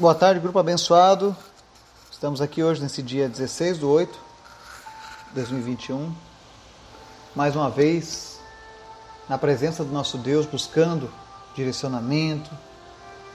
Boa 0.00 0.14
tarde, 0.14 0.40
grupo 0.40 0.58
abençoado. 0.58 1.36
Estamos 2.10 2.40
aqui 2.40 2.64
hoje 2.64 2.80
nesse 2.80 3.02
dia 3.02 3.28
16 3.28 3.80
de 3.80 3.84
8 3.84 4.18
de 5.28 5.34
2021. 5.34 6.10
Mais 7.36 7.54
uma 7.54 7.68
vez, 7.68 8.40
na 9.28 9.36
presença 9.36 9.84
do 9.84 9.92
nosso 9.92 10.16
Deus, 10.16 10.46
buscando 10.46 11.12
direcionamento, 11.54 12.50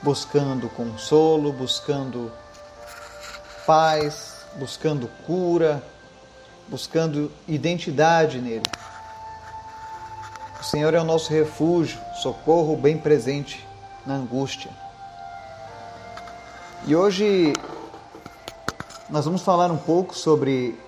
buscando 0.02 0.68
consolo, 0.70 1.52
buscando 1.52 2.32
paz, 3.64 4.44
buscando 4.58 5.06
cura, 5.24 5.80
buscando 6.66 7.30
identidade 7.46 8.40
nele. 8.40 8.66
O 10.60 10.64
Senhor 10.64 10.92
é 10.94 11.00
o 11.00 11.04
nosso 11.04 11.32
refúgio, 11.32 11.96
socorro 12.20 12.76
bem 12.76 12.98
presente 12.98 13.64
na 14.04 14.14
angústia. 14.14 14.85
E 16.84 16.94
hoje 16.94 17.52
nós 19.08 19.24
vamos 19.24 19.42
falar 19.42 19.72
um 19.72 19.78
pouco 19.78 20.14
sobre 20.14 20.78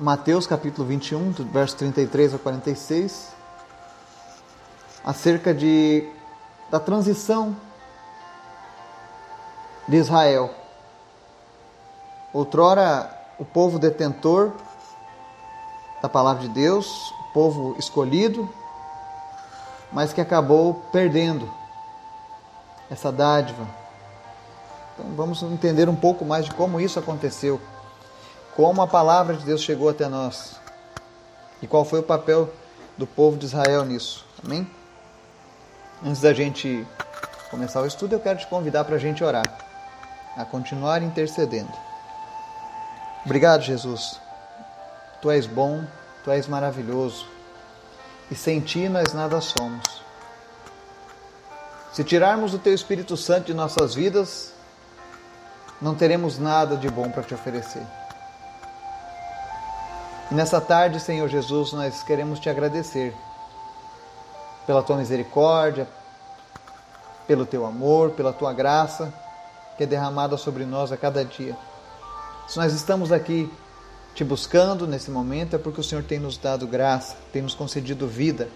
Mateus 0.00 0.44
capítulo 0.44 0.88
21, 0.88 1.30
do 1.30 1.44
verso 1.44 1.76
33 1.76 2.34
a 2.34 2.38
46, 2.38 3.32
acerca 5.04 5.54
de 5.54 6.08
da 6.68 6.80
transição 6.80 7.56
de 9.86 9.96
Israel. 9.96 10.52
Outrora 12.32 13.08
o 13.38 13.44
povo 13.44 13.78
detentor 13.78 14.52
da 16.02 16.08
palavra 16.08 16.42
de 16.42 16.48
Deus, 16.48 17.10
o 17.10 17.32
povo 17.32 17.76
escolhido, 17.78 18.52
mas 19.92 20.12
que 20.12 20.20
acabou 20.20 20.74
perdendo 20.90 21.48
essa 22.90 23.12
dádiva 23.12 23.85
então 24.96 25.14
vamos 25.14 25.42
entender 25.42 25.88
um 25.88 25.94
pouco 25.94 26.24
mais 26.24 26.46
de 26.46 26.52
como 26.52 26.80
isso 26.80 26.98
aconteceu, 26.98 27.60
como 28.56 28.80
a 28.80 28.86
palavra 28.86 29.36
de 29.36 29.44
Deus 29.44 29.60
chegou 29.60 29.90
até 29.90 30.08
nós 30.08 30.58
e 31.60 31.66
qual 31.66 31.84
foi 31.84 32.00
o 32.00 32.02
papel 32.02 32.50
do 32.96 33.06
povo 33.06 33.36
de 33.36 33.44
Israel 33.44 33.84
nisso. 33.84 34.24
Amém? 34.42 34.66
Antes 36.04 36.22
da 36.22 36.32
gente 36.32 36.86
começar 37.50 37.82
o 37.82 37.86
estudo, 37.86 38.14
eu 38.14 38.20
quero 38.20 38.38
te 38.38 38.46
convidar 38.46 38.84
para 38.84 38.96
a 38.96 38.98
gente 38.98 39.22
orar, 39.22 39.46
a 40.36 40.44
continuar 40.44 41.02
intercedendo. 41.02 41.72
Obrigado, 43.24 43.62
Jesus. 43.62 44.18
Tu 45.20 45.30
és 45.30 45.46
bom, 45.46 45.84
tu 46.24 46.30
és 46.30 46.46
maravilhoso, 46.46 47.26
e 48.30 48.34
sem 48.34 48.60
ti 48.60 48.88
nós 48.88 49.12
nada 49.12 49.40
somos. 49.40 50.02
Se 51.92 52.04
tirarmos 52.04 52.54
o 52.54 52.58
teu 52.58 52.74
Espírito 52.74 53.16
Santo 53.16 53.46
de 53.46 53.54
nossas 53.54 53.94
vidas, 53.94 54.55
não 55.80 55.94
teremos 55.94 56.38
nada 56.38 56.76
de 56.76 56.88
bom 56.88 57.10
para 57.10 57.22
te 57.22 57.34
oferecer. 57.34 57.82
E 60.30 60.34
nessa 60.34 60.60
tarde, 60.60 60.98
Senhor 60.98 61.28
Jesus, 61.28 61.72
nós 61.72 62.02
queremos 62.02 62.40
te 62.40 62.48
agradecer 62.48 63.14
pela 64.66 64.82
tua 64.82 64.96
misericórdia, 64.96 65.86
pelo 67.26 67.46
teu 67.46 67.64
amor, 67.64 68.10
pela 68.10 68.32
tua 68.32 68.52
graça 68.52 69.12
que 69.76 69.84
é 69.84 69.86
derramada 69.86 70.36
sobre 70.36 70.64
nós 70.64 70.90
a 70.90 70.96
cada 70.96 71.24
dia. 71.24 71.56
Se 72.48 72.56
nós 72.56 72.72
estamos 72.72 73.12
aqui 73.12 73.52
te 74.14 74.24
buscando 74.24 74.86
nesse 74.86 75.10
momento, 75.10 75.56
é 75.56 75.58
porque 75.58 75.80
o 75.80 75.84
Senhor 75.84 76.02
tem 76.02 76.18
nos 76.18 76.38
dado 76.38 76.66
graça, 76.66 77.16
tem 77.32 77.42
nos 77.42 77.54
concedido 77.54 78.08
vida. 78.08 78.48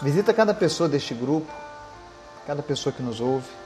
Visita 0.00 0.32
cada 0.32 0.54
pessoa 0.54 0.88
deste 0.88 1.12
grupo, 1.12 1.52
cada 2.46 2.62
pessoa 2.62 2.92
que 2.92 3.02
nos 3.02 3.20
ouve. 3.20 3.63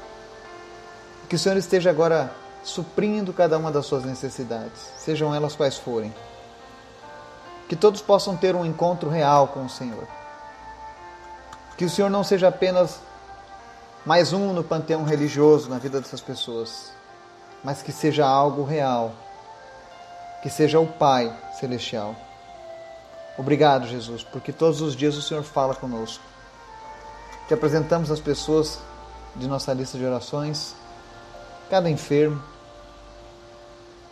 Que 1.29 1.37
o 1.37 1.39
Senhor 1.39 1.59
esteja 1.59 1.91
agora 1.91 2.33
suprindo 2.65 3.33
cada 3.33 3.59
uma 3.59 3.71
das 3.71 3.87
suas 3.87 4.05
necessidades, 4.05 4.81
sejam 4.99 5.35
elas 5.35 5.55
quais 5.55 5.77
forem. 5.77 6.13
Que 7.69 7.77
todos 7.77 8.01
possam 8.01 8.37
ter 8.37 8.55
um 8.57 8.65
encontro 8.65 9.11
real 9.11 9.49
com 9.49 9.65
o 9.65 9.71
Senhor. 9.71 10.07
Que 11.77 11.85
o 11.85 11.91
Senhor 11.91 12.09
não 12.09 12.25
seja 12.25 12.49
apenas 12.49 13.01
mais 14.07 14.33
um 14.33 14.53
no 14.53 14.65
panteão 14.65 15.05
religioso 15.05 15.69
na 15.69 15.79
vida 15.79 16.01
dessas 16.01 16.21
pessoas, 16.21 16.91
mas 17.63 17.83
que 17.83 17.93
seja 17.93 18.27
algo 18.27 18.65
real. 18.65 19.13
Que 20.43 20.49
seja 20.49 20.81
o 20.81 20.87
Pai 20.87 21.35
celestial. 21.59 22.15
Obrigado, 23.37 23.87
Jesus, 23.87 24.25
porque 24.25 24.53
todos 24.53 24.81
os 24.81 24.97
dias 24.97 25.15
o 25.15 25.23
Senhor 25.23 25.43
fala 25.43 25.75
conosco. 25.75 26.25
Te 27.47 27.55
apresentamos 27.55 28.11
as 28.11 28.19
pessoas 28.19 28.79
de 29.37 29.47
nossa 29.47 29.73
lista 29.73 29.99
de 29.99 30.05
orações 30.05 30.75
cada 31.69 31.89
enfermo. 31.91 32.43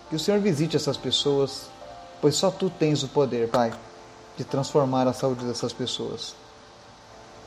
Que 0.09 0.17
o 0.17 0.19
Senhor 0.19 0.41
visite 0.41 0.77
essas 0.77 0.97
pessoas, 0.97 1.69
pois 2.21 2.37
só 2.37 2.51
tu 2.51 2.71
tens 2.71 3.03
o 3.03 3.09
poder, 3.09 3.49
Pai, 3.49 3.73
de 4.37 4.45
transformar 4.45 5.09
a 5.09 5.13
saúde 5.13 5.45
dessas 5.45 5.73
pessoas. 5.73 6.35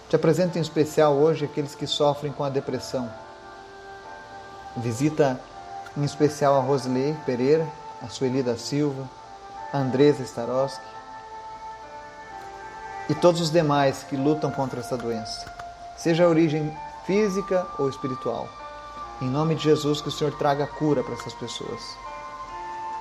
Te 0.10 0.16
apresento 0.16 0.58
em 0.58 0.62
especial 0.62 1.14
hoje 1.14 1.46
aqueles 1.46 1.76
que 1.76 1.88
sofrem 1.88 2.32
com 2.32 2.44
a 2.44 2.50
depressão. 2.50 3.10
Visita 4.78 5.40
em 5.96 6.04
especial 6.04 6.56
a 6.56 6.62
Rosilei 6.62 7.16
Pereira, 7.26 7.68
a 8.02 8.10
Sueli 8.10 8.44
da 8.44 8.58
Silva, 8.58 9.10
a 9.72 9.78
Andresa 9.78 10.24
Staroski 10.24 11.00
e 13.10 13.16
todos 13.16 13.42
os 13.42 13.52
demais 13.52 14.04
que 14.04 14.16
lutam 14.16 14.52
contra 14.52 14.80
essa 14.80 14.96
doença, 14.96 15.52
seja 15.98 16.26
a 16.26 16.30
origem 16.30 16.72
física 17.06 17.66
ou 17.80 17.90
espiritual. 17.90 18.59
Em 19.22 19.30
nome 19.30 19.54
de 19.56 19.64
Jesus, 19.64 20.00
que 20.00 20.08
o 20.08 20.12
Senhor 20.12 20.34
traga 20.38 20.66
cura 20.66 21.04
para 21.04 21.14
essas 21.14 21.34
pessoas. 21.34 21.98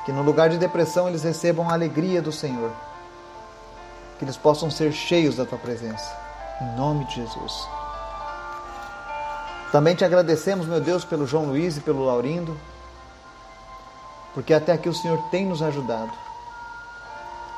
Que 0.05 0.11
no 0.11 0.23
lugar 0.23 0.51
de 0.51 0.59
depressão 0.59 1.09
eles 1.09 1.23
recebam 1.23 1.71
a 1.71 1.75
alegria 1.75 2.21
do 2.21 2.33
Senhor. 2.33 2.73
Que 4.19 4.25
eles 4.25 4.37
possam 4.37 4.69
ser 4.69 4.93
cheios 4.93 5.37
da 5.37 5.47
tua 5.47 5.59
presença. 5.59 6.13
Em 6.61 6.77
nome 6.77 7.05
de 7.05 7.17
Jesus. 7.17 7.69
Também 9.71 9.95
te 9.95 10.05
agradecemos, 10.05 10.67
meu 10.67 10.81
Deus, 10.81 11.05
pelo 11.05 11.27
João 11.27 11.45
Luiz 11.45 11.77
e 11.77 11.81
pelo 11.81 12.05
Laurindo, 12.05 12.59
porque 14.35 14.55
até 14.55 14.73
aqui 14.73 14.89
o 14.89 14.95
Senhor 14.95 15.19
tem 15.31 15.47
nos 15.47 15.63
ajudado. 15.63 16.13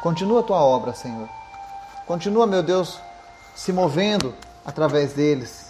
Continua 0.02 0.40
a 0.40 0.42
tua 0.42 0.60
obra, 0.60 0.92
Senhor. 0.92 1.28
Continua, 2.06 2.46
meu 2.46 2.62
Deus, 2.62 3.00
se 3.54 3.72
movendo 3.72 4.34
através 4.66 5.12
deles 5.12 5.69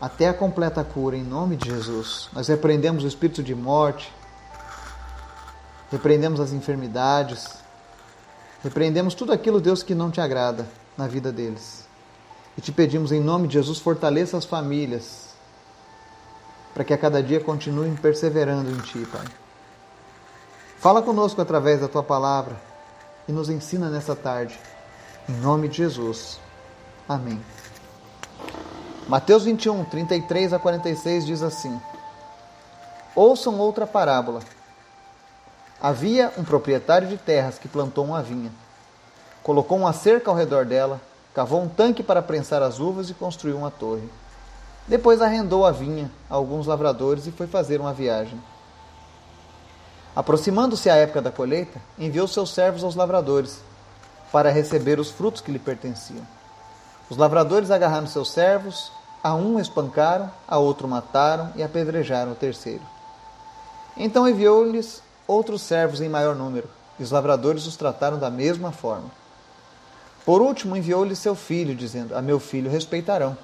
até 0.00 0.28
a 0.28 0.34
completa 0.34 0.82
cura, 0.84 1.16
em 1.16 1.22
nome 1.22 1.56
de 1.56 1.68
Jesus. 1.68 2.28
Nós 2.32 2.48
repreendemos 2.48 3.04
o 3.04 3.06
espírito 3.06 3.42
de 3.42 3.54
morte, 3.54 4.12
repreendemos 5.90 6.40
as 6.40 6.52
enfermidades, 6.52 7.48
repreendemos 8.62 9.14
tudo 9.14 9.32
aquilo, 9.32 9.60
Deus, 9.60 9.82
que 9.82 9.94
não 9.94 10.10
te 10.10 10.20
agrada 10.20 10.66
na 10.96 11.06
vida 11.06 11.32
deles. 11.32 11.84
E 12.56 12.60
te 12.60 12.70
pedimos, 12.70 13.12
em 13.12 13.20
nome 13.20 13.48
de 13.48 13.54
Jesus, 13.54 13.78
fortaleça 13.78 14.36
as 14.36 14.44
famílias, 14.44 15.34
para 16.72 16.84
que 16.84 16.92
a 16.92 16.98
cada 16.98 17.22
dia 17.22 17.40
continuem 17.40 17.94
perseverando 17.96 18.70
em 18.70 18.78
Ti, 18.78 19.06
Pai. 19.10 19.26
Fala 20.78 21.00
conosco 21.00 21.40
através 21.40 21.80
da 21.80 21.88
Tua 21.88 22.02
palavra 22.02 22.56
e 23.26 23.32
nos 23.32 23.48
ensina 23.48 23.88
nessa 23.88 24.14
tarde. 24.14 24.58
Em 25.28 25.32
nome 25.34 25.68
de 25.68 25.78
Jesus. 25.78 26.38
Amém. 27.08 27.40
Mateus 29.06 29.44
21, 29.44 29.84
33 29.84 30.54
a 30.54 30.58
46 30.58 31.26
diz 31.26 31.42
assim: 31.42 31.78
Ouçam 33.14 33.58
outra 33.58 33.86
parábola. 33.86 34.40
Havia 35.78 36.32
um 36.38 36.44
proprietário 36.44 37.06
de 37.06 37.18
terras 37.18 37.58
que 37.58 37.68
plantou 37.68 38.06
uma 38.06 38.22
vinha. 38.22 38.50
Colocou 39.42 39.76
uma 39.76 39.92
cerca 39.92 40.30
ao 40.30 40.36
redor 40.36 40.64
dela, 40.64 40.98
cavou 41.34 41.60
um 41.60 41.68
tanque 41.68 42.02
para 42.02 42.22
prensar 42.22 42.62
as 42.62 42.80
uvas 42.80 43.10
e 43.10 43.14
construiu 43.14 43.58
uma 43.58 43.70
torre. 43.70 44.08
Depois 44.88 45.20
arrendou 45.20 45.66
a 45.66 45.70
vinha 45.70 46.10
a 46.30 46.34
alguns 46.34 46.66
lavradores 46.66 47.26
e 47.26 47.30
foi 47.30 47.46
fazer 47.46 47.82
uma 47.82 47.92
viagem. 47.92 48.40
Aproximando-se 50.16 50.88
a 50.88 50.96
época 50.96 51.20
da 51.20 51.30
colheita, 51.30 51.78
enviou 51.98 52.26
seus 52.26 52.54
servos 52.54 52.82
aos 52.82 52.94
lavradores 52.94 53.58
para 54.32 54.50
receber 54.50 54.98
os 54.98 55.10
frutos 55.10 55.42
que 55.42 55.52
lhe 55.52 55.58
pertenciam. 55.58 56.24
Os 57.08 57.16
lavradores 57.16 57.70
agarraram 57.70 58.06
seus 58.06 58.30
servos, 58.30 58.90
a 59.22 59.34
um 59.34 59.58
espancaram, 59.58 60.30
a 60.46 60.58
outro 60.58 60.88
mataram 60.88 61.50
e 61.56 61.62
apedrejaram 61.62 62.32
o 62.32 62.34
terceiro. 62.34 62.82
Então 63.96 64.28
enviou-lhes 64.28 65.02
outros 65.26 65.62
servos 65.62 66.00
em 66.00 66.08
maior 66.08 66.34
número, 66.34 66.68
e 66.98 67.02
os 67.02 67.10
lavradores 67.10 67.66
os 67.66 67.76
trataram 67.76 68.18
da 68.18 68.30
mesma 68.30 68.72
forma. 68.72 69.10
Por 70.24 70.40
último, 70.40 70.76
enviou-lhes 70.76 71.18
seu 71.18 71.34
filho, 71.34 71.74
dizendo: 71.74 72.16
A 72.16 72.22
meu 72.22 72.40
filho 72.40 72.70
respeitarão. 72.70 73.36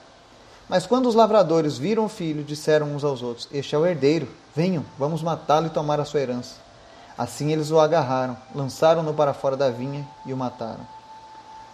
Mas 0.68 0.86
quando 0.86 1.06
os 1.06 1.14
lavradores 1.14 1.76
viram 1.76 2.04
o 2.04 2.08
filho, 2.08 2.44
disseram 2.44 2.94
uns 2.94 3.04
aos 3.04 3.22
outros: 3.22 3.48
Este 3.52 3.74
é 3.74 3.78
o 3.78 3.84
herdeiro, 3.84 4.28
venham, 4.54 4.84
vamos 4.98 5.22
matá-lo 5.22 5.66
e 5.66 5.70
tomar 5.70 6.00
a 6.00 6.04
sua 6.04 6.20
herança. 6.20 6.56
Assim 7.18 7.52
eles 7.52 7.70
o 7.70 7.78
agarraram, 7.78 8.36
lançaram-no 8.54 9.12
para 9.12 9.34
fora 9.34 9.56
da 9.56 9.68
vinha 9.68 10.06
e 10.24 10.32
o 10.32 10.36
mataram. 10.36 10.99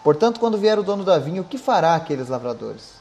Portanto, 0.07 0.39
quando 0.39 0.57
vier 0.57 0.79
o 0.79 0.85
dono 0.85 1.03
da 1.03 1.19
vinha, 1.19 1.41
o 1.41 1.45
que 1.45 1.59
fará 1.59 1.97
aqueles 1.97 2.29
lavradores? 2.29 2.93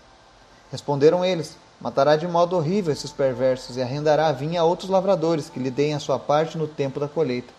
Responderam 0.72 1.24
eles: 1.24 1.56
Matará 1.80 2.16
de 2.16 2.28
modo 2.28 2.56
horrível 2.56 2.92
esses 2.92 3.12
perversos 3.12 3.78
e 3.78 3.81
arrendará 3.84 4.25
a 4.25 4.31
vinha 4.31 4.62
a 4.62 4.63
outros 4.63 4.90
lavradores 4.90 5.48
que 5.48 5.60
lhe 5.60 5.69
deem 5.69 5.94
a 5.94 6.00
sua 6.00 6.18
parte 6.18 6.57
no 6.57 6.68
tempo 6.68 7.00
da 7.00 7.07
colheita. 7.07 7.54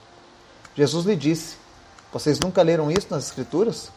Jesus 0.75 1.07
lhe 1.07 1.15
disse: 1.15 1.59
Vocês 2.13 2.41
nunca 2.41 2.61
leram 2.61 2.91
isso 2.91 3.07
nas 3.09 3.27
Escrituras? 3.27 3.93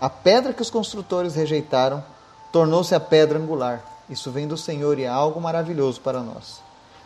A 0.00 0.08
pedra 0.08 0.54
que 0.54 0.62
os 0.62 0.70
construtores 0.70 1.34
rejeitaram 1.34 2.02
tornou-se 2.50 2.94
a 2.94 3.00
pedra 3.00 3.38
angular. 3.38 3.84
Isso 4.08 4.30
vem 4.30 4.48
do 4.48 4.56
Senhor 4.56 4.98
e 4.98 5.02
é 5.02 5.08
algo 5.08 5.42
maravilhoso 5.42 6.00
para 6.00 6.22
nós. 6.22 6.62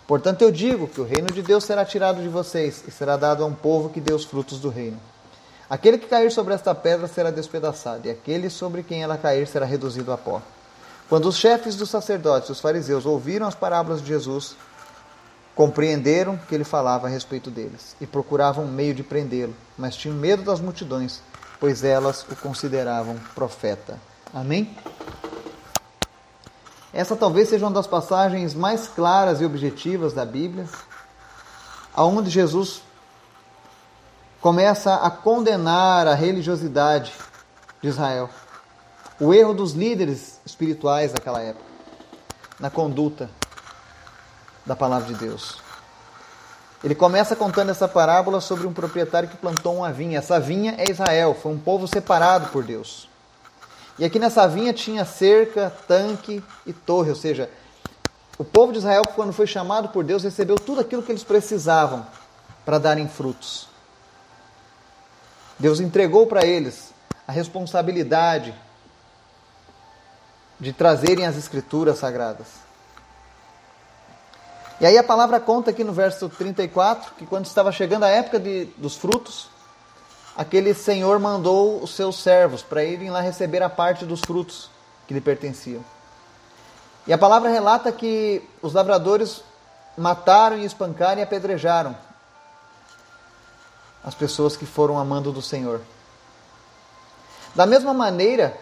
Portanto, 0.07 0.43
eu 0.43 0.53
digo 0.53 0.87
que 0.87 1.01
o 1.01 1.05
reino 1.05 1.27
de 1.27 1.43
Deus 1.43 1.65
será 1.65 1.85
tirado 1.85 2.23
de 2.23 2.29
vocês 2.29 2.85
e 2.87 2.93
será 2.93 3.17
dado 3.17 3.43
a 3.43 3.47
um 3.49 3.53
povo 3.53 3.89
que 3.89 4.01
dê 4.01 4.15
os 4.15 4.25
frutos 4.25 4.61
do 4.61 4.69
reino. 4.69 5.01
Aquele 5.69 5.99
que 5.99 6.07
cair 6.07 6.31
sobre 6.31 6.55
esta 6.55 6.75
pedra 6.75 7.07
será 7.07 7.31
despedaçado, 7.31 8.07
e 8.07 8.11
aquele 8.11 8.51
sobre 8.51 8.83
quem 8.83 9.03
ela 9.03 9.17
cair 9.17 9.47
será 9.47 9.65
reduzido 9.65 10.13
a 10.13 10.19
pó. 10.19 10.43
Quando 11.09 11.27
os 11.29 11.37
chefes 11.37 11.75
dos 11.77 11.91
sacerdotes 11.91 12.49
e 12.49 12.53
os 12.53 12.61
fariseus 12.61 13.07
ouviram 13.07 13.47
as 13.47 13.55
parábolas 13.55 14.01
de 14.01 14.09
Jesus, 14.09 14.57
compreenderam 15.55 16.37
que 16.37 16.55
ele 16.55 16.65
falava 16.65 17.07
a 17.07 17.11
respeito 17.11 17.51
deles 17.51 17.95
e 18.01 18.07
procuravam 18.07 18.65
um 18.65 18.71
meio 18.71 18.95
de 18.95 19.03
prendê-lo, 19.03 19.55
mas 19.79 19.97
tinham 19.97 20.17
medo 20.17 20.43
das 20.43 20.61
multidões, 20.61 21.21
pois 21.61 21.85
elas 21.85 22.27
o 22.31 22.37
consideravam 22.37 23.17
profeta. 23.35 23.99
Amém? 24.33 24.77
Essa 26.93 27.17
talvez 27.17 27.49
seja 27.49 27.67
uma 27.67 27.73
das 27.73 27.87
passagens 27.87 28.55
mais 28.55 28.87
claras 28.87 29.41
e 29.41 29.45
objetivas 29.45 30.13
da 30.13 30.25
Bíblia, 30.25 30.69
aonde 31.95 32.31
Jesus 32.31 32.83
começa 34.45 34.97
a 34.97 35.11
condenar 35.11 36.07
a 36.07 36.13
religiosidade 36.13 37.15
de 37.81 37.89
Israel, 37.89 38.29
o 39.19 39.33
erro 39.33 39.55
dos 39.55 39.73
líderes 39.73 40.39
espirituais 40.45 41.15
daquela 41.15 41.41
época, 41.41 41.65
na 42.61 42.69
conduta 42.69 43.31
da 44.67 44.77
palavra 44.77 45.09
de 45.09 45.15
Deus. 45.15 45.63
Ele 46.85 46.95
começa 46.95 47.35
contando 47.35 47.71
essa 47.71 47.89
parábola 47.89 48.39
sobre 48.39 48.67
um 48.67 48.73
proprietário 48.75 49.31
que 49.31 49.37
plantou 49.39 49.77
uma 49.77 49.91
vinha. 49.91 50.19
Essa 50.19 50.39
vinha 50.39 50.75
é 50.77 50.91
Israel, 50.91 51.35
foi 51.35 51.51
um 51.51 51.59
povo 51.59 51.89
separado 51.89 52.51
por 52.51 52.63
Deus. 52.63 53.09
E 53.99 54.05
aqui 54.05 54.19
nessa 54.19 54.47
vinha 54.47 54.75
tinha 54.75 55.07
cerca, 55.07 55.73
tanque 55.89 56.45
e 56.67 56.73
torre, 56.75 57.09
ou 57.09 57.17
seja, 57.17 57.49
o 58.37 58.45
povo 58.45 58.73
de 58.73 58.79
Israel, 58.81 59.05
quando 59.17 59.33
foi 59.33 59.47
chamado 59.47 59.89
por 59.89 60.05
Deus, 60.05 60.23
recebeu 60.23 60.57
tudo 60.57 60.83
aquilo 60.83 61.03
que 61.03 61.11
eles 61.11 61.25
precisavam 61.25 62.05
para 62.63 62.77
darem 62.77 63.09
frutos. 63.09 63.73
Deus 65.59 65.81
entregou 65.81 66.27
para 66.27 66.45
eles 66.45 66.93
a 67.27 67.33
responsabilidade 67.33 68.55
de 70.59 70.73
trazerem 70.73 71.27
as 71.27 71.37
escrituras 71.37 71.99
sagradas. 71.99 72.47
E 74.81 74.87
aí 74.87 74.99
a 74.99 75.05
palavra 75.05 75.39
conta 75.39 75.71
aqui 75.71 75.85
no 75.85 75.93
verso 75.93 76.29
34 76.29 77.15
que 77.17 77.27
quando 77.27 77.47
estava 77.47 77.71
chegando 77.71 78.05
a 78.05 78.09
época 78.09 78.41
de, 78.41 78.67
dos 78.77 78.97
frutos, 78.97 79.49
aquele 80.37 80.75
senhor 80.75 81.19
mandou 81.19 81.83
os 81.83 81.95
seus 81.95 82.21
servos 82.21 82.63
para 82.63 82.83
irem 82.83 83.11
lá 83.11 83.21
receber 83.21 83.63
a 83.63 83.71
parte 83.71 84.05
dos 84.05 84.21
frutos 84.21 84.69
que 85.07 85.15
lhe 85.15 85.21
pertenciam. 85.21 85.85
E 87.07 87.13
a 87.13 87.19
palavra 87.19 87.51
relata 87.51 87.93
que 87.93 88.43
os 88.61 88.73
lavradores 88.73 89.43
mataram 89.97 90.59
e 90.59 90.65
espancaram 90.65 91.21
e 91.21 91.23
apedrejaram 91.23 91.97
as 94.05 94.15
pessoas 94.15 94.57
que 94.57 94.67
foram 94.67 94.99
amando 94.99 95.33
do 95.33 95.41
Senhor. 95.41 95.81
Da 97.55 97.65
mesma 97.65 97.95
maneira, 97.95 98.57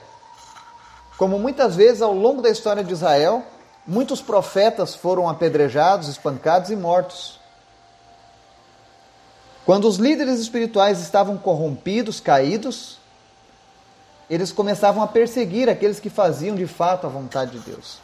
como 1.17 1.39
muitas 1.39 1.75
vezes 1.75 2.00
ao 2.00 2.12
longo 2.12 2.41
da 2.41 2.50
história 2.50 2.85
de 2.85 2.93
Israel, 2.93 3.44
muitos 3.87 4.21
profetas 4.21 4.94
foram 4.94 5.29
apedrejados, 5.29 6.09
espancados 6.09 6.71
e 6.71 6.77
mortos. 6.77 7.41
Quando 9.65 9.89
os 9.89 9.97
líderes 9.97 10.41
espirituais 10.41 11.00
estavam 11.00 11.37
corrompidos, 11.39 12.21
caídos, 12.21 12.99
eles 14.29 14.53
começavam 14.53 15.03
a 15.03 15.06
perseguir 15.06 15.69
aqueles 15.69 16.00
que 16.00 16.11
faziam 16.11 16.56
de 16.56 16.67
fato 16.67 17.06
a 17.06 17.11
vontade 17.11 17.53
de 17.53 17.71
Deus. 17.71 17.99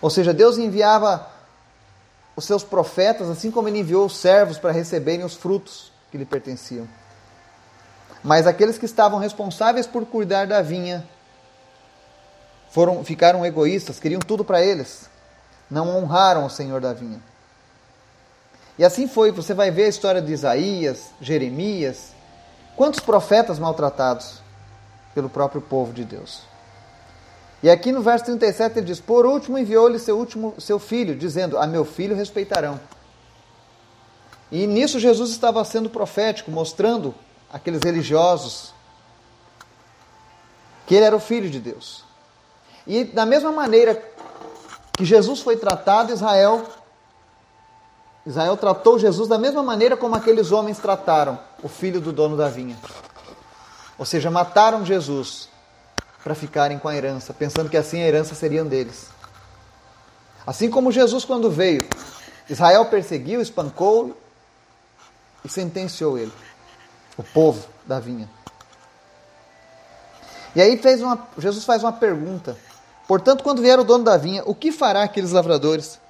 Ou 0.00 0.10
seja, 0.10 0.34
Deus 0.34 0.58
enviava 0.58 1.26
os 2.36 2.44
seus 2.44 2.62
profetas, 2.62 3.30
assim 3.30 3.50
como 3.50 3.66
ele 3.66 3.78
enviou 3.78 4.04
os 4.04 4.16
servos 4.16 4.58
para 4.58 4.70
receberem 4.70 5.24
os 5.24 5.34
frutos 5.34 5.90
que 6.10 6.18
lhe 6.18 6.26
pertenciam. 6.26 6.86
Mas 8.22 8.46
aqueles 8.46 8.76
que 8.76 8.84
estavam 8.84 9.18
responsáveis 9.18 9.86
por 9.86 10.04
cuidar 10.04 10.46
da 10.46 10.60
vinha 10.60 11.08
foram 12.70 13.02
ficaram 13.02 13.46
egoístas, 13.46 13.98
queriam 13.98 14.20
tudo 14.20 14.44
para 14.44 14.62
eles. 14.62 15.08
Não 15.70 15.96
honraram 15.96 16.44
o 16.44 16.50
Senhor 16.50 16.80
da 16.80 16.92
vinha. 16.92 17.20
E 18.78 18.84
assim 18.84 19.08
foi, 19.08 19.32
você 19.32 19.54
vai 19.54 19.70
ver 19.70 19.84
a 19.84 19.88
história 19.88 20.20
de 20.20 20.32
Isaías, 20.32 21.10
Jeremias, 21.20 22.12
quantos 22.76 23.00
profetas 23.00 23.58
maltratados 23.58 24.42
pelo 25.14 25.30
próprio 25.30 25.62
povo 25.62 25.94
de 25.94 26.04
Deus. 26.04 26.42
E 27.66 27.70
aqui 27.70 27.90
no 27.90 28.00
verso 28.00 28.26
37 28.26 28.78
ele 28.78 28.86
diz: 28.86 29.00
Por 29.00 29.26
último 29.26 29.58
enviou-lhe 29.58 29.98
seu 29.98 30.16
último 30.16 30.54
seu 30.56 30.78
filho, 30.78 31.16
dizendo: 31.16 31.58
A 31.58 31.66
meu 31.66 31.84
filho 31.84 32.14
respeitarão. 32.14 32.78
E 34.52 34.68
nisso 34.68 35.00
Jesus 35.00 35.30
estava 35.30 35.64
sendo 35.64 35.90
profético, 35.90 36.48
mostrando 36.48 37.12
aqueles 37.52 37.80
religiosos 37.82 38.72
que 40.86 40.94
ele 40.94 41.06
era 41.06 41.16
o 41.16 41.18
filho 41.18 41.50
de 41.50 41.58
Deus. 41.58 42.04
E 42.86 43.02
da 43.02 43.26
mesma 43.26 43.50
maneira 43.50 44.00
que 44.92 45.04
Jesus 45.04 45.40
foi 45.40 45.56
tratado, 45.56 46.12
Israel 46.12 46.64
Israel 48.24 48.56
tratou 48.56 48.96
Jesus 48.96 49.28
da 49.28 49.38
mesma 49.38 49.64
maneira 49.64 49.96
como 49.96 50.14
aqueles 50.14 50.52
homens 50.52 50.78
trataram 50.78 51.36
o 51.64 51.68
filho 51.68 52.00
do 52.00 52.12
dono 52.12 52.36
da 52.36 52.48
vinha. 52.48 52.76
Ou 53.98 54.04
seja, 54.04 54.30
mataram 54.30 54.86
Jesus 54.86 55.48
para 56.26 56.34
ficarem 56.34 56.76
com 56.76 56.88
a 56.88 56.96
herança, 56.96 57.32
pensando 57.32 57.70
que 57.70 57.76
assim 57.76 58.02
a 58.02 58.04
herança 58.04 58.34
seria 58.34 58.64
deles. 58.64 59.10
Assim 60.44 60.68
como 60.68 60.90
Jesus, 60.90 61.24
quando 61.24 61.48
veio, 61.48 61.86
Israel 62.50 62.86
perseguiu, 62.86 63.40
espancou 63.40 64.20
e 65.44 65.48
sentenciou 65.48 66.18
ele, 66.18 66.32
o 67.16 67.22
povo 67.22 67.64
da 67.86 68.00
vinha. 68.00 68.28
E 70.52 70.60
aí 70.60 70.76
fez 70.78 71.00
uma, 71.00 71.28
Jesus 71.38 71.64
faz 71.64 71.84
uma 71.84 71.92
pergunta. 71.92 72.56
Portanto, 73.06 73.44
quando 73.44 73.62
vier 73.62 73.78
o 73.78 73.84
dono 73.84 74.02
da 74.02 74.16
vinha, 74.16 74.42
o 74.46 74.52
que 74.52 74.72
fará 74.72 75.04
aqueles 75.04 75.30
lavradores? 75.30 76.00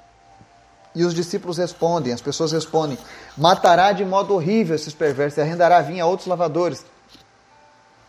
E 0.95 1.05
os 1.05 1.13
discípulos 1.13 1.59
respondem, 1.59 2.15
as 2.15 2.23
pessoas 2.23 2.53
respondem: 2.53 2.97
matará 3.37 3.93
de 3.93 4.03
modo 4.03 4.33
horrível 4.33 4.77
esses 4.77 4.95
perversos 4.95 5.37
e 5.37 5.43
arrendará 5.43 5.83
vinha 5.83 6.05
a 6.05 6.07
outros 6.07 6.27
lavadores 6.27 6.87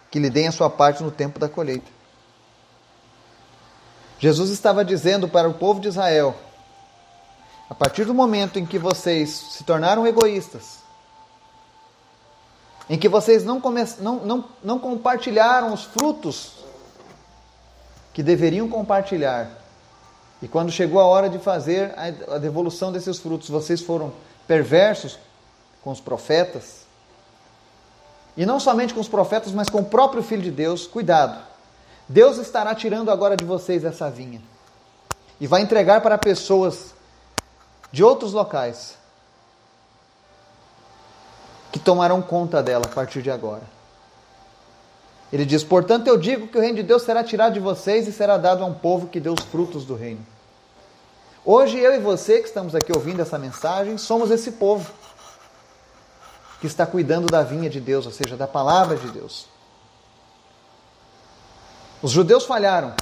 que 0.10 0.20
lhe 0.20 0.30
deem 0.30 0.48
a 0.48 0.54
sua 0.54 0.70
parte 0.70 1.04
no 1.04 1.12
tempo 1.12 1.38
da 1.38 1.50
colheita. 1.50 1.97
Jesus 4.20 4.50
estava 4.50 4.84
dizendo 4.84 5.28
para 5.28 5.48
o 5.48 5.54
povo 5.54 5.80
de 5.80 5.88
Israel: 5.88 6.36
a 7.70 7.76
partir 7.76 8.06
do 8.06 8.14
momento 8.14 8.58
em 8.58 8.66
que 8.66 8.80
vocês 8.80 9.30
se 9.30 9.64
tornaram 9.64 10.08
egoístas, 10.08 10.80
em 12.90 12.98
que 12.98 13.08
vocês 13.08 13.44
não, 13.44 13.62
come... 13.62 13.84
não, 14.00 14.16
não, 14.18 14.46
não 14.64 14.80
compartilharam 14.80 15.74
os 15.74 15.84
frutos 15.84 16.54
que 18.14 18.24
deveriam 18.24 18.68
compartilhar, 18.68 19.52
e 20.42 20.48
quando 20.48 20.72
chegou 20.72 21.00
a 21.00 21.06
hora 21.06 21.30
de 21.30 21.40
fazer 21.40 21.94
a 21.98 22.38
devolução 22.38 22.92
desses 22.92 23.18
frutos, 23.18 23.50
vocês 23.50 23.82
foram 23.82 24.14
perversos 24.48 25.18
com 25.84 25.92
os 25.92 26.00
profetas. 26.00 26.86
E 28.36 28.46
não 28.46 28.60
somente 28.60 28.94
com 28.94 29.00
os 29.00 29.08
profetas, 29.08 29.52
mas 29.52 29.68
com 29.68 29.80
o 29.80 29.86
próprio 29.86 30.22
Filho 30.22 30.44
de 30.44 30.52
Deus. 30.52 30.86
Cuidado. 30.86 31.42
Deus 32.08 32.38
estará 32.38 32.74
tirando 32.74 33.12
agora 33.12 33.36
de 33.36 33.44
vocês 33.44 33.84
essa 33.84 34.10
vinha. 34.10 34.42
E 35.40 35.46
vai 35.46 35.62
entregar 35.62 36.02
para 36.02 36.18
pessoas 36.18 36.94
de 37.92 38.04
outros 38.04 38.34
locais 38.34 38.98
que 41.72 41.80
tomarão 41.80 42.22
conta 42.22 42.64
dela 42.64 42.86
a 42.86 42.94
partir 42.94 43.22
de 43.22 43.30
agora. 43.30 43.64
Ele 45.32 45.46
diz: 45.46 45.64
Portanto, 45.64 46.08
eu 46.08 46.18
digo 46.18 46.48
que 46.48 46.58
o 46.58 46.62
reino 46.62 46.78
de 46.78 46.84
Deus 46.84 47.04
será 47.04 47.24
tirado 47.24 47.54
de 47.54 47.60
vocês 47.60 48.08
e 48.08 48.12
será 48.12 48.38
dado 48.38 48.64
a 48.64 48.66
um 48.66 48.74
povo 48.74 49.08
que 49.08 49.20
dê 49.20 49.30
os 49.30 49.44
frutos 49.44 49.86
do 49.86 49.96
reino. 49.96 50.26
Hoje, 51.44 51.78
eu 51.78 51.94
e 51.94 52.00
você 52.00 52.40
que 52.40 52.48
estamos 52.48 52.76
aqui 52.76 52.92
ouvindo 52.96 53.22
essa 53.22 53.38
mensagem, 53.38 53.98
somos 53.98 54.32
esse 54.32 54.54
povo 54.54 54.92
que 56.60 56.68
está 56.68 56.86
cuidando 56.86 57.28
da 57.28 57.44
vinha 57.44 57.70
de 57.70 57.80
Deus, 57.80 58.06
ou 58.06 58.12
seja, 58.12 58.36
da 58.36 58.48
palavra 58.48 58.98
de 58.98 59.10
Deus. 59.10 59.48
Os 62.02 62.12
judeus 62.12 62.46
falharam. 62.46 62.94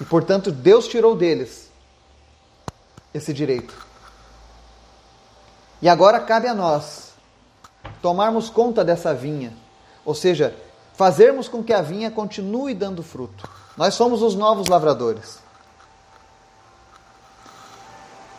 E, 0.00 0.04
portanto, 0.04 0.50
Deus 0.52 0.86
tirou 0.86 1.16
deles 1.16 1.70
esse 3.14 3.32
direito. 3.32 3.74
E 5.80 5.88
agora 5.88 6.20
cabe 6.20 6.48
a 6.48 6.54
nós 6.54 7.12
tomarmos 8.02 8.50
conta 8.50 8.84
dessa 8.84 9.14
vinha 9.14 9.52
ou 10.06 10.14
seja, 10.14 10.56
fazermos 10.94 11.48
com 11.48 11.64
que 11.64 11.72
a 11.72 11.82
vinha 11.82 12.10
continue 12.12 12.72
dando 12.72 13.02
fruto. 13.02 13.50
Nós 13.76 13.94
somos 13.94 14.22
os 14.22 14.36
novos 14.36 14.68
lavradores. 14.68 15.40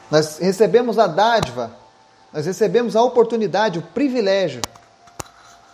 Nós 0.09 0.39
recebemos 0.39 0.97
a 0.97 1.05
dádiva, 1.05 1.69
nós 2.31 2.45
recebemos 2.45 2.95
a 2.95 3.03
oportunidade, 3.03 3.77
o 3.77 3.81
privilégio 3.81 4.61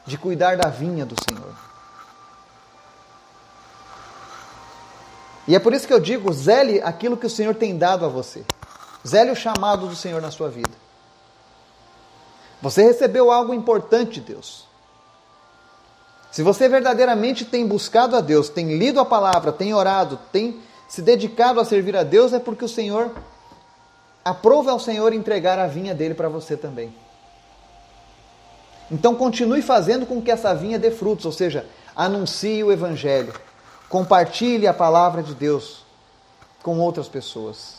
de 0.04 0.18
cuidar 0.18 0.58
da 0.58 0.68
vinha 0.68 1.06
do 1.06 1.16
Senhor. 1.30 1.54
E 5.48 5.56
é 5.56 5.60
por 5.60 5.74
isso 5.74 5.88
que 5.88 5.94
eu 5.94 6.00
digo, 6.00 6.32
zele 6.32 6.82
aquilo 6.82 7.18
que 7.18 7.26
o 7.26 7.30
Senhor 7.30 7.56
tem 7.56 7.78
dado 7.78 8.06
a 8.06 8.08
você. 8.08 8.44
Zele 9.06 9.32
o 9.32 9.36
chamado 9.36 9.88
do 9.88 9.96
Senhor 9.96 10.22
na 10.22 10.32
sua 10.32 10.50
vida. 10.50 10.72
Você 12.62 12.82
recebeu 12.82 13.30
algo 13.30 13.54
importante 13.54 14.22
de 14.22 14.22
Deus. 14.22 14.66
Se 16.32 16.42
você 16.42 16.70
verdadeiramente 16.70 17.46
tem 17.46 17.68
buscado 17.68 18.16
a 18.16 18.22
Deus, 18.22 18.50
tem 18.50 18.78
lido 18.78 19.00
a 19.00 19.06
palavra, 19.06 19.52
tem 19.52 19.74
orado, 19.74 20.18
tem 20.32 20.60
se 20.88 21.02
dedicado 21.02 21.60
a 21.60 21.66
servir 21.66 21.96
a 21.96 22.04
Deus, 22.04 22.34
é 22.34 22.40
porque 22.40 22.64
o 22.64 22.70
Senhor 22.70 23.12
aprova 24.24 24.72
ao 24.72 24.80
Senhor 24.80 25.12
entregar 25.12 25.60
a 25.60 25.68
vinha 25.68 25.94
dele 25.94 26.14
para 26.14 26.30
você 26.30 26.56
também. 26.56 26.96
Então 28.90 29.14
continue 29.16 29.62
fazendo 29.62 30.06
com 30.06 30.22
que 30.22 30.32
essa 30.32 30.54
vinha 30.54 30.80
dê 30.80 30.90
frutos, 30.90 31.26
ou 31.26 31.32
seja, 31.32 31.66
anuncie 31.96 32.64
o 32.64 32.72
evangelho, 32.72 33.34
compartilhe 33.94 34.66
a 34.66 34.74
palavra 34.74 35.22
de 35.22 35.36
Deus 35.36 35.86
com 36.64 36.80
outras 36.80 37.08
pessoas. 37.08 37.76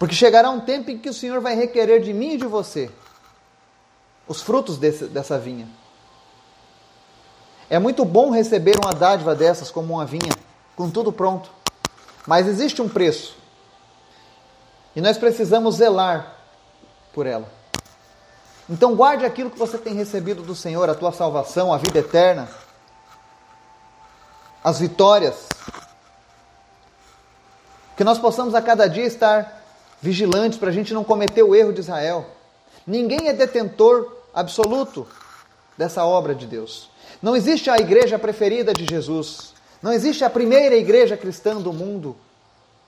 Porque 0.00 0.16
chegará 0.16 0.50
um 0.50 0.58
tempo 0.58 0.90
em 0.90 0.98
que 0.98 1.08
o 1.08 1.14
Senhor 1.14 1.40
vai 1.40 1.54
requerer 1.54 2.02
de 2.02 2.12
mim 2.12 2.32
e 2.32 2.38
de 2.38 2.46
você 2.46 2.90
os 4.26 4.42
frutos 4.42 4.76
desse, 4.76 5.04
dessa 5.04 5.38
vinha. 5.38 5.68
É 7.70 7.78
muito 7.78 8.04
bom 8.04 8.30
receber 8.30 8.74
uma 8.82 8.90
dádiva 8.90 9.32
dessas, 9.32 9.70
como 9.70 9.94
uma 9.94 10.04
vinha, 10.04 10.32
com 10.74 10.90
tudo 10.90 11.12
pronto. 11.12 11.52
Mas 12.26 12.48
existe 12.48 12.82
um 12.82 12.88
preço. 12.88 13.36
E 14.96 15.00
nós 15.00 15.16
precisamos 15.16 15.76
zelar 15.76 16.36
por 17.12 17.28
ela. 17.28 17.48
Então 18.68 18.96
guarde 18.96 19.24
aquilo 19.24 19.50
que 19.50 19.58
você 19.58 19.78
tem 19.78 19.94
recebido 19.94 20.42
do 20.42 20.56
Senhor, 20.56 20.90
a 20.90 20.96
tua 20.96 21.12
salvação, 21.12 21.72
a 21.72 21.78
vida 21.78 22.00
eterna, 22.00 22.48
as 24.64 24.80
vitórias. 24.80 25.46
Que 27.96 28.02
nós 28.02 28.18
possamos 28.18 28.54
a 28.54 28.62
cada 28.62 28.88
dia 28.88 29.04
estar 29.04 29.62
vigilantes 30.00 30.58
para 30.58 30.70
a 30.70 30.72
gente 30.72 30.94
não 30.94 31.04
cometer 31.04 31.42
o 31.42 31.54
erro 31.54 31.72
de 31.72 31.80
Israel. 31.80 32.26
Ninguém 32.86 33.28
é 33.28 33.32
detentor 33.34 34.10
absoluto 34.32 35.06
dessa 35.76 36.04
obra 36.04 36.34
de 36.34 36.46
Deus. 36.46 36.90
Não 37.22 37.36
existe 37.36 37.68
a 37.70 37.76
igreja 37.76 38.18
preferida 38.18 38.72
de 38.72 38.86
Jesus. 38.86 39.52
Não 39.82 39.92
existe 39.92 40.24
a 40.24 40.30
primeira 40.30 40.74
igreja 40.74 41.16
cristã 41.16 41.60
do 41.60 41.72
mundo. 41.72 42.16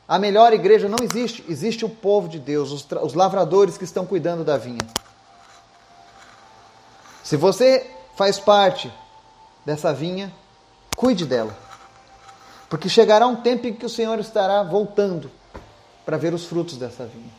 A 0.09 0.19
melhor 0.19 0.53
igreja 0.53 0.89
não 0.89 0.99
existe. 1.03 1.45
Existe 1.49 1.85
o 1.85 1.89
povo 1.89 2.29
de 2.29 2.39
Deus, 2.39 2.73
os, 2.73 2.87
os 3.03 3.15
lavradores 3.15 3.77
que 3.77 3.85
estão 3.85 4.07
cuidando 4.07 4.45
da 4.45 4.57
vinha. 4.57 4.87
Se 7.23 7.37
você 7.37 7.91
faz 8.17 8.39
parte 8.39 8.93
dessa 9.65 9.93
vinha, 9.93 10.33
cuide 10.97 11.25
dela. 11.25 11.66
Porque 12.69 12.89
chegará 12.89 13.27
um 13.27 13.37
tempo 13.37 13.67
em 13.67 13.75
que 13.75 13.87
o 13.87 13.89
Senhor 13.89 14.19
estará 14.19 14.63
voltando 14.63 15.31
para 16.05 16.17
ver 16.17 16.35
os 16.35 16.45
frutos 16.45 16.77
dessa 16.77 17.05
vinha. 17.05 17.31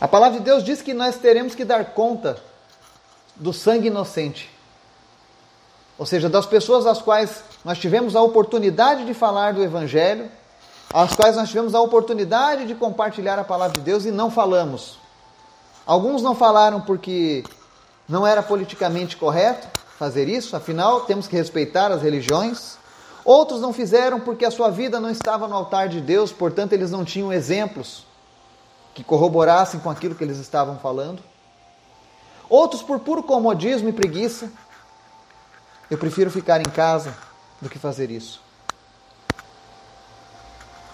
A 0.00 0.06
palavra 0.06 0.38
de 0.38 0.44
Deus 0.44 0.62
diz 0.62 0.80
que 0.80 0.94
nós 0.94 1.16
teremos 1.16 1.54
que 1.54 1.64
dar 1.64 1.86
conta 1.86 2.40
do 3.34 3.52
sangue 3.52 3.88
inocente. 3.88 4.50
Ou 5.98 6.06
seja, 6.06 6.28
das 6.28 6.46
pessoas 6.46 6.86
às 6.86 7.02
quais 7.02 7.42
nós 7.64 7.78
tivemos 7.78 8.14
a 8.14 8.22
oportunidade 8.22 9.04
de 9.04 9.12
falar 9.12 9.52
do 9.52 9.62
Evangelho, 9.62 10.30
às 10.94 11.14
quais 11.14 11.36
nós 11.36 11.48
tivemos 11.48 11.74
a 11.74 11.80
oportunidade 11.80 12.66
de 12.66 12.74
compartilhar 12.74 13.38
a 13.38 13.44
palavra 13.44 13.78
de 13.78 13.84
Deus 13.84 14.04
e 14.04 14.12
não 14.12 14.30
falamos. 14.30 14.98
Alguns 15.84 16.22
não 16.22 16.34
falaram 16.34 16.80
porque 16.80 17.42
não 18.08 18.26
era 18.26 18.42
politicamente 18.42 19.16
correto 19.16 19.66
fazer 19.98 20.28
isso, 20.28 20.54
afinal 20.54 21.00
temos 21.00 21.26
que 21.26 21.34
respeitar 21.34 21.90
as 21.90 22.02
religiões. 22.02 22.78
Outros 23.24 23.60
não 23.60 23.72
fizeram 23.72 24.20
porque 24.20 24.44
a 24.44 24.50
sua 24.50 24.70
vida 24.70 25.00
não 25.00 25.10
estava 25.10 25.48
no 25.48 25.56
altar 25.56 25.88
de 25.88 26.00
Deus, 26.00 26.30
portanto 26.30 26.72
eles 26.72 26.92
não 26.92 27.04
tinham 27.04 27.32
exemplos 27.32 28.06
que 28.94 29.02
corroborassem 29.02 29.80
com 29.80 29.90
aquilo 29.90 30.14
que 30.14 30.22
eles 30.22 30.38
estavam 30.38 30.78
falando. 30.78 31.20
Outros 32.48 32.80
por 32.80 33.00
puro 33.00 33.24
comodismo 33.24 33.88
e 33.88 33.92
preguiça. 33.92 34.50
Eu 35.90 35.98
prefiro 35.98 36.30
ficar 36.30 36.60
em 36.60 36.70
casa 36.70 37.14
do 37.60 37.68
que 37.68 37.78
fazer 37.78 38.10
isso. 38.10 38.40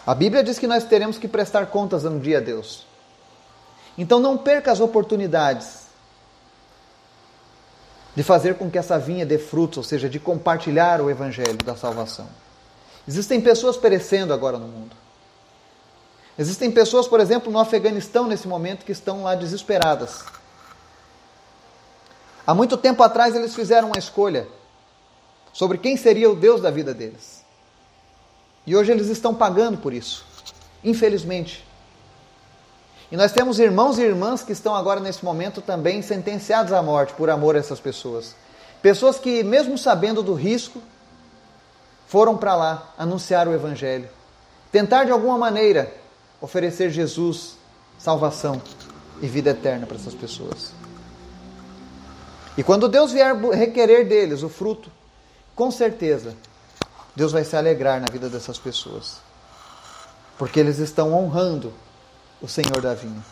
A 0.07 0.15
Bíblia 0.15 0.43
diz 0.43 0.59
que 0.59 0.67
nós 0.67 0.85
teremos 0.85 1.19
que 1.19 1.29
prestar 1.29 1.67
contas 1.67 2.05
um 2.05 2.19
dia 2.19 2.39
a 2.39 2.41
Deus. 2.41 2.87
Então 3.99 4.19
não 4.19 4.37
perca 4.37 4.73
as 4.73 4.81
oportunidades 4.81 5.84
de 8.15 8.23
fazer 8.23 8.57
com 8.57 8.71
que 8.71 8.79
essa 8.79 8.99
vinha 8.99 9.27
dê 9.27 9.39
frutos, 9.39 9.79
ou 9.79 9.85
seja, 9.85 10.09
de 10.09 10.21
compartilhar 10.21 11.01
o 11.01 11.11
evangelho 11.11 11.59
da 11.59 11.75
salvação. 11.75 12.29
Existem 13.07 13.41
pessoas 13.41 13.77
perecendo 13.77 14.33
agora 14.33 14.59
no 14.59 14.67
mundo. 14.67 14.97
Existem 16.39 16.71
pessoas, 16.71 17.07
por 17.07 17.21
exemplo, 17.21 17.53
no 17.53 17.59
Afeganistão 17.59 18.27
nesse 18.27 18.49
momento 18.49 18.85
que 18.85 18.93
estão 18.93 19.23
lá 19.23 19.35
desesperadas. 19.35 20.25
Há 22.47 22.55
muito 22.55 22.77
tempo 22.77 23.03
atrás 23.03 23.35
eles 23.35 23.55
fizeram 23.55 23.89
uma 23.89 23.99
escolha 23.99 24.47
sobre 25.53 25.79
quem 25.79 25.97
seria 25.97 26.31
o 26.31 26.35
Deus 26.35 26.61
da 26.61 26.71
vida 26.71 26.93
deles. 26.93 27.45
E 28.67 28.77
hoje 28.77 28.93
eles 28.93 29.09
estão 29.09 29.35
pagando 29.35 29.79
por 29.79 29.93
isso, 29.93 30.25
infelizmente. 30.83 31.65
E 33.15 33.17
nós 33.17 33.31
temos 33.31 33.61
irmãos 33.61 33.97
e 33.97 34.03
irmãs 34.03 34.43
que 34.43 34.51
estão 34.51 34.75
agora 34.75 34.99
nesse 34.99 35.25
momento 35.25 35.63
também 35.63 36.03
sentenciados 36.03 36.73
à 36.73 36.83
morte 36.83 37.13
por 37.13 37.31
amor 37.31 37.55
a 37.55 37.61
essas 37.61 37.79
pessoas. 37.79 38.35
Pessoas 38.83 39.21
que, 39.21 39.45
mesmo 39.45 39.79
sabendo 39.79 40.21
do 40.21 40.35
risco, 40.35 40.83
foram 42.09 42.37
para 42.37 42.57
lá 42.57 42.93
anunciar 42.99 43.47
o 43.47 43.55
Evangelho, 43.55 44.09
tentar 44.73 45.05
de 45.05 45.13
alguma 45.13 45.39
maneira 45.39 45.95
oferecer 46.41 46.91
Jesus, 46.91 47.57
salvação 48.01 48.61
e 49.23 49.29
vida 49.29 49.51
eterna 49.51 49.87
para 49.87 49.97
essas 49.97 50.15
pessoas. 50.15 50.73
E 52.59 52.65
quando 52.65 52.89
Deus 52.89 53.13
vier 53.13 53.33
requerer 53.53 54.09
deles 54.09 54.43
o 54.43 54.49
fruto, 54.49 54.91
com 55.55 55.71
certeza 55.71 56.35
Deus 57.15 57.31
vai 57.31 57.45
se 57.45 57.57
alegrar 57.57 58.01
na 58.01 58.09
vida 58.11 58.29
dessas 58.29 58.59
pessoas. 58.59 59.19
Porque 60.37 60.59
eles 60.59 60.81
estão 60.81 61.15
honrando 61.15 61.73
o 62.45 62.49
Senhor 62.49 62.83
da 62.83 62.93
vinha. 62.93 63.25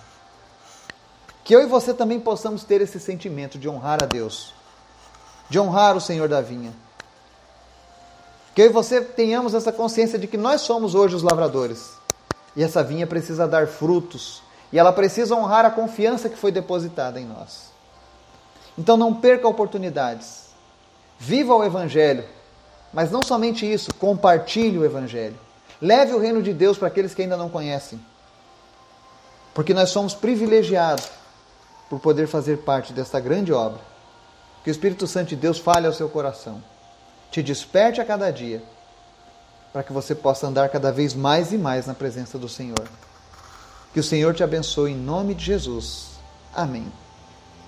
Que 1.45 1.54
eu 1.54 1.61
e 1.61 1.66
você 1.66 1.92
também 1.92 2.19
possamos 2.19 2.64
ter 2.64 2.81
esse 2.81 2.99
sentimento 2.99 3.59
de 3.59 3.69
honrar 3.69 4.02
a 4.02 4.07
Deus, 4.07 4.54
de 5.50 5.61
honrar 5.61 5.95
o 5.95 6.00
Senhor 6.00 6.28
da 6.31 6.40
vinha. 6.40 6.73
Que 8.54 8.62
eu 8.62 8.66
e 8.66 8.69
você 8.71 9.02
tenhamos 9.02 9.52
essa 9.52 9.71
consciência 9.71 10.19
de 10.19 10.26
que 10.26 10.38
nós 10.38 10.62
somos 10.62 10.95
hoje 10.95 11.14
os 11.14 11.23
lavradores. 11.23 11.92
E 12.57 12.62
essa 12.62 12.83
vinha 12.83 13.07
precisa 13.07 13.47
dar 13.47 13.66
frutos. 13.66 14.42
E 14.73 14.78
ela 14.78 14.92
precisa 14.92 15.35
honrar 15.35 15.66
a 15.66 15.71
confiança 15.71 16.31
que 16.31 16.37
foi 16.37 16.50
depositada 16.50 17.21
em 17.21 17.26
nós. 17.26 17.71
Então 18.78 18.97
não 18.97 19.14
perca 19.14 19.47
oportunidades. 19.47 20.47
Viva 21.19 21.54
o 21.54 21.64
Evangelho. 21.64 22.25
Mas 22.92 23.11
não 23.11 23.23
somente 23.23 23.71
isso, 23.71 23.92
compartilhe 23.95 24.78
o 24.78 24.85
Evangelho. 24.85 25.38
Leve 25.81 26.14
o 26.14 26.19
reino 26.19 26.42
de 26.42 26.54
Deus 26.54 26.78
para 26.78 26.88
aqueles 26.88 27.14
que 27.14 27.21
ainda 27.21 27.37
não 27.37 27.50
conhecem. 27.50 28.00
Porque 29.55 29.75
nós 29.75 29.91
somos 29.91 30.15
privilegiados 30.15 31.09
por 31.91 32.01
poder 32.01 32.27
fazer 32.27 32.59
parte 32.59 32.93
desta 32.93 33.21
grande 33.21 33.53
obra. 33.53 33.81
Que 34.65 34.71
o 34.71 34.73
Espírito 34.73 35.07
Santo 35.07 35.31
de 35.31 35.37
Deus 35.37 35.59
fale 35.59 35.87
ao 35.87 35.93
seu 35.93 36.09
coração. 36.09 36.63
Te 37.31 37.43
desperte 37.43 38.01
a 38.01 38.05
cada 38.05 38.31
dia 38.31 38.63
para 39.73 39.83
que 39.83 39.93
você 39.93 40.15
possa 40.15 40.47
andar 40.47 40.69
cada 40.69 40.93
vez 40.93 41.15
mais 41.15 41.53
e 41.53 41.59
mais 41.59 41.87
na 41.87 41.95
presença 41.95 42.39
do 42.39 42.49
Senhor. 42.49 42.89
Que 43.93 44.01
o 44.01 44.03
Senhor 44.03 44.35
te 44.35 44.43
abençoe 44.43 44.93
em 44.93 44.97
nome 44.97 45.35
de 45.35 45.45
Jesus. 45.45 46.11
Amém. 46.55 46.91